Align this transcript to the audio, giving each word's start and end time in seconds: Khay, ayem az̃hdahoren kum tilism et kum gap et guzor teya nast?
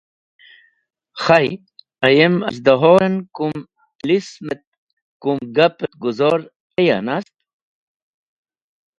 Khay, 1.23 1.47
ayem 2.07 2.35
az̃hdahoren 2.47 3.15
kum 3.35 3.53
tilism 3.97 4.47
et 4.53 4.63
kum 5.21 5.37
gap 5.55 5.75
et 5.85 5.93
guzor 6.01 6.39
teya 6.73 6.97
nast? 7.07 7.33